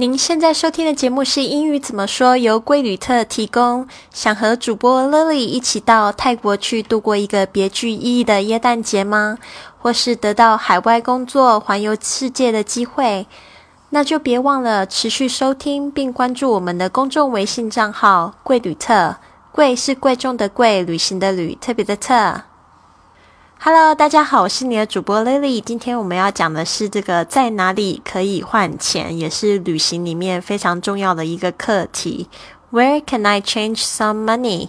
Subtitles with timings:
[0.00, 3.88] 您现在收听的节目是英语怎么说，由贵旅特提供。
[4.12, 9.38] 想和主播 Lily 一起到泰国去度过一个别具意义的耶诞节吗？
[9.76, 13.26] 或是得到海外工作、环游世界的机会？
[13.90, 19.16] 那就别忘了持续收听并关注我们的公众微信账号“贵旅特”。
[19.50, 22.42] 贵是贵重的贵，旅行的旅，特别的特。
[23.60, 25.60] Hello，大家好，我是你的主播 Lily。
[25.60, 32.28] 今天我们要讲的是这个在哪里可以换钱，也是旅行里面非常重要的一个课题。
[32.70, 34.68] Where can I change some money？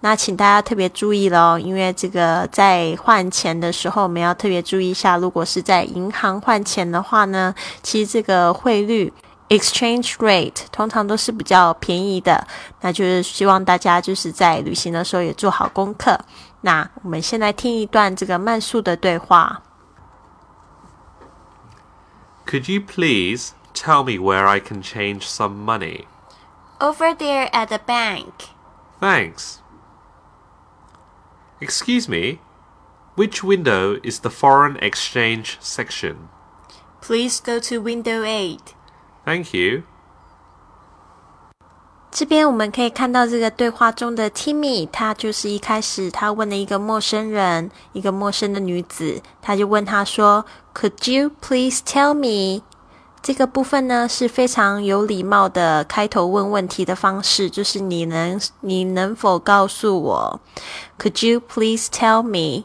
[0.00, 5.18] 那请大家特别注意喽，因为这个在换钱的时候，我们要特别注意一下。
[5.18, 9.12] 如果是在银行换钱的话呢，其实这个汇率。
[9.48, 12.46] Exchange rate 通常都是比较便宜的，
[12.80, 16.18] 那就是希望大家就是在旅行的时候也做好功课。
[16.61, 19.63] 那我们现在听一段这个慢速的对话。
[22.45, 26.05] Could you please tell me where I can change some money?
[26.79, 28.49] Over there at the bank.
[28.99, 29.59] Thanks.
[31.59, 32.39] Excuse me,
[33.15, 36.29] which window is the foreign exchange section?
[37.01, 38.75] Please go to window 8.
[39.25, 39.83] Thank you.
[42.12, 52.62] 这边我们可以看到这个对话中的 Timmy，他就是一开始他问了一个陌生人，一个陌生的女子，他就问他说：“Could you please tell me？”
[53.22, 60.40] 这个部分呢是非常有礼貌的开头问问题的方式，就是你能你能否告诉我
[60.98, 62.64] ？Could you please tell me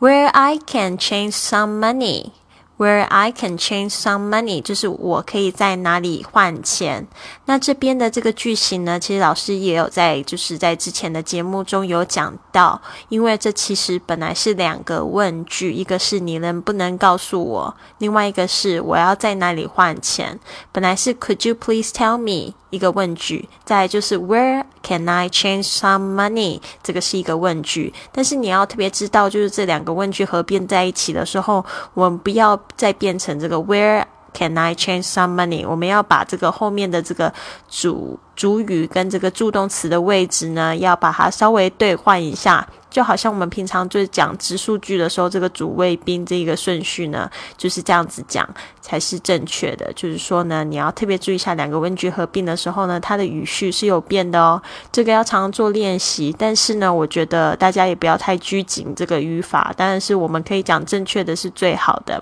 [0.00, 2.32] where I can change some money？
[2.80, 7.06] Where I can change some money，就是我可以在哪里换钱。
[7.44, 12.80] 那这边的这个句型呢，其实老师也有在，就是在之前的节目中有讲到。
[13.10, 20.40] 因为这其实本来是两个问句，一个是你能不能告诉我，另外一个是我要在哪里换钱。
[20.72, 22.54] 本来是 Could you please tell me？
[22.70, 26.60] 一个问句，再就是 Where can I change some money？
[26.82, 35.66] 这个是一个问句，但是你要特别知道，就是这两个问句合并在一起的时候，我们不要再变成这个 Where can I change some money？
[35.66, 37.32] 我们要把这个后面的这个
[37.68, 42.66] 主主语跟这个助动词的位置呢，要把它稍微兑换一下。
[42.88, 48.44] 就好像我们平常就是讲直数句的时候，这个主谓宾这个顺序呢，就是这样子讲
[48.80, 49.92] 才是正确的。
[49.92, 54.60] 就是说呢，你要特别注意一下，两个问句合并的时候呢，它的语序是有变的哦。
[54.90, 56.34] 这个要常常做练习。
[56.36, 59.72] 但是呢，我觉得大家也不要太拘谨这个语法。
[59.76, 62.20] 当然是我们可以讲正确的是最好的。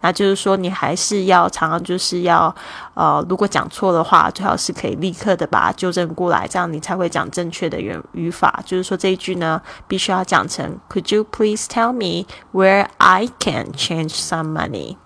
[0.00, 2.54] 那就是说，你还是要常常就是要
[2.94, 8.62] 呃，如果讲错的话，最好是可以立刻的把把它纠正过来，这样你才会讲正确的原语法。
[8.66, 10.12] 就是说这一句呢，必须。
[10.16, 14.96] 要讲成 Could you please tell me where I can change some money？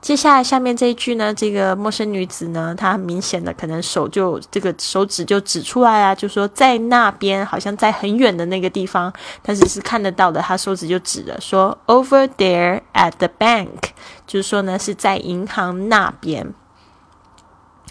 [0.00, 13.78] 接下来下面这一句呢，这个陌生女子呢，她很明显的可能手就这个手指就指出来啊，就说在那边，好像在很远的那个地方，但是是看得到的，她手指就指了，说 Over there at the bank，
[14.26, 16.52] 就是说呢是在银行那边。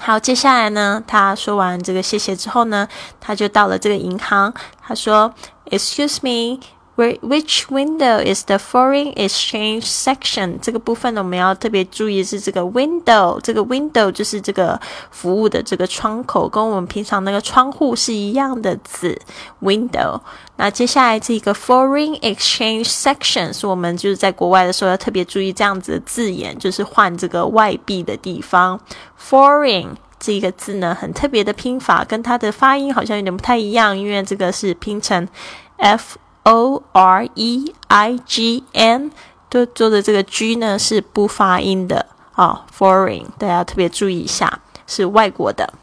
[0.05, 2.85] 好，接下来呢，他说完这个谢谢之后呢，
[3.21, 4.53] 他就到了这个银行。
[4.81, 5.33] 他说
[5.67, 6.59] ：“Excuse me,
[6.95, 19.19] Which window is the foreign exchange section？” 这个部分呢，我们要特别注意是这个 window，这个 window 就是这个服务的这个窗口，跟我们平常那个窗户是一样的字
[19.61, 20.19] ，window。
[20.57, 28.79] 那接下来这个 foreign exchange section 是我们就是在国外的时候要特别注意这样子的字眼，就是换这个外币的地方
[29.19, 29.87] ，foreign。
[30.19, 35.27] 这个字呢，很特别的拼法，跟它的发音好像有点不太一样，因为这个是拼成
[35.75, 39.11] f o r e i g n，
[39.49, 45.73] 都做的这个 g 呢是不发音的啊，foreign，大家特别注意一下，是外国的。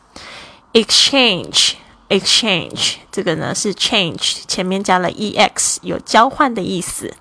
[0.72, 7.14] exchange，exchange，这个呢是 change，前面加了 e x，有交换的意思。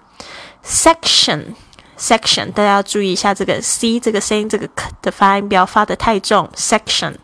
[0.64, 1.56] section。
[1.98, 4.70] section，大家要注意一下这个 c 这个声音，这个
[5.02, 6.50] 的发音不要发的太重。
[6.56, 7.16] section，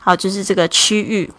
[0.00, 1.32] 好，就是这个区域。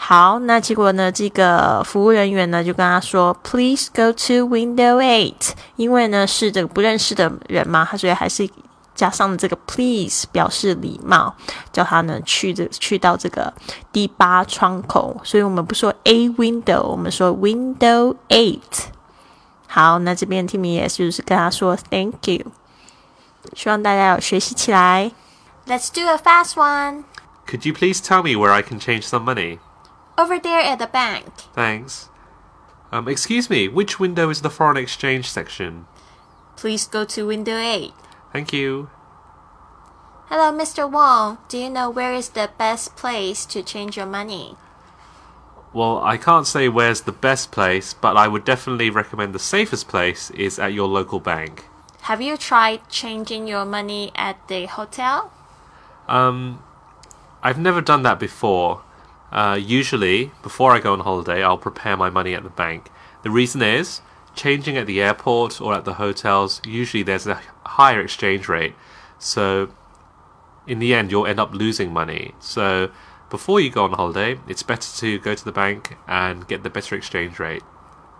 [0.00, 8.48] 好，那结果呢，这个服务人员呢就跟他说，Please go to window eight，因为呢是这个不认识的人嘛，他所以还是
[8.94, 11.34] 加上了这个 please 表示礼貌，
[11.72, 13.52] 叫他呢去这去到这个
[13.92, 15.20] 第八窗口。
[15.24, 18.60] 所以我们不说 a window，我们说 window eight。
[19.66, 22.46] 好，那这边 Timmy 也就是跟他说 Thank you，
[23.54, 25.10] 希望大家有学习起来。
[25.66, 27.02] Let's do a fast one.
[27.46, 29.58] Could you please tell me where I can change some money?
[30.18, 31.32] Over there at the bank.
[31.54, 32.08] Thanks.
[32.90, 35.86] Um, excuse me, which window is the foreign exchange section?
[36.56, 37.92] Please go to window 8.
[38.32, 38.90] Thank you.
[40.26, 40.90] Hello, Mr.
[40.90, 41.38] Wong.
[41.48, 44.56] Do you know where is the best place to change your money?
[45.72, 49.86] Well, I can't say where's the best place, but I would definitely recommend the safest
[49.86, 51.66] place is at your local bank.
[52.02, 55.30] Have you tried changing your money at the hotel?
[56.08, 56.62] Um,
[57.42, 58.82] I've never done that before.
[59.30, 62.90] Uh, usually, before I go on holiday, I'll prepare my money at the bank.
[63.22, 64.00] The reason is,
[64.34, 68.74] changing at the airport or at the hotels, usually there's a higher exchange rate.
[69.18, 69.70] So
[70.66, 72.34] in the end, you'll end up losing money.
[72.38, 72.90] So
[73.30, 76.70] before you go on holiday, it's better to go to the bank and get the
[76.70, 77.62] better exchange rate.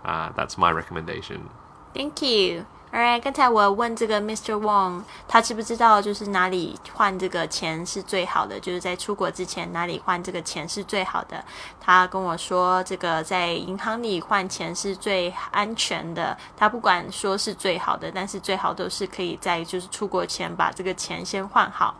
[0.05, 1.51] Uh, that's my recommendation.
[1.95, 2.67] Thank you.
[2.91, 4.55] Alright，刚才我问这个 Mr.
[4.55, 8.59] Wong，他知不知道就是哪里换这个钱是最好的？
[8.59, 11.45] 就是在出国之前哪里换这个钱是最好的？
[11.79, 16.35] 他跟我说，这个在银行里换钱是最安全的。
[16.57, 21.95] 他不管说是最好的，但是最好都是可以在就是出国前把这个钱先换好。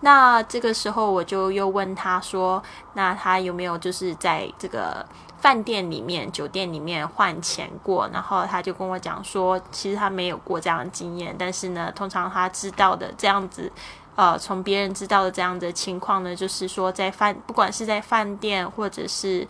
[0.00, 2.62] 那这个时候我就又问他说，
[2.94, 5.04] 那他有没有就是在这个？
[5.40, 13.70] 饭店里面、酒店里面换钱过，然后他就跟我讲说，其实他没有过这样的经验，但是呢，通常他知道的这样子，
[14.16, 19.46] 呃，从别人知道的这样的情况呢，就是说在饭，不管是在饭店或者是。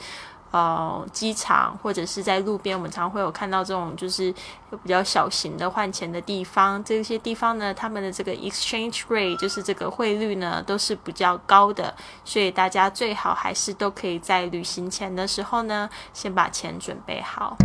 [0.52, 4.34] 呃，机场或者是在路边，我们常会有看到这种就是
[4.82, 6.82] 比较小型的换钱的地方。
[6.82, 11.94] 这些地方呢，他们的这个 exchange rate 就是这个汇率呢，都是比较高的，
[12.24, 17.56] 所以大家最好还是都可以在旅行前的时候呢，先把钱准备好。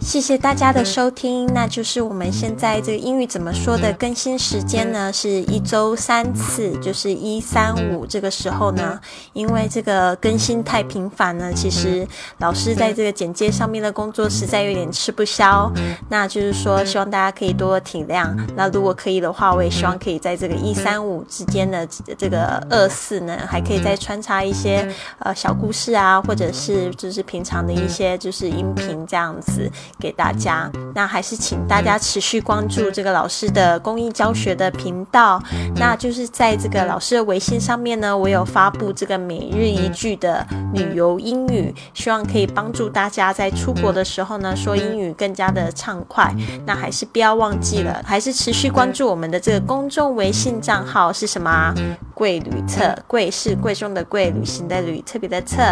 [0.00, 5.12] 谢谢大家的收听，那就是我们现在这个英语怎么说的更新时间呢？
[5.12, 8.98] 是一周三次，就是一三五这个时候呢，
[9.32, 12.06] 因为这个更新太频繁了，其实
[12.38, 15.70] 老师在这个简介上面的工作实在有点吃不消。
[16.08, 18.34] 那就是说，希望大家可以多体谅。
[18.56, 21.86] 那如果可以的话，我也希望可以在这个一三五之间的
[22.16, 29.70] 这个二四呢，还可以再穿插一些呃小故事啊，或者是就是平常的一些就是音频这样子。
[29.98, 35.42] 给大家，那还是请大家持续关注这个老师的公益教学的频道。
[35.76, 46.34] 那就是在这个老师的微信上面呢，我有发布这个每日一句的旅游英语，希望可以帮助大家在出国的时候呢，说英语更加的畅快。
[46.66, 51.74] 那还是不要忘记了，还是持续关注我们的这个公众微信账号是什么？
[52.14, 55.62] 贵旅册，贵是贵重的贵，旅行的旅，特别的特。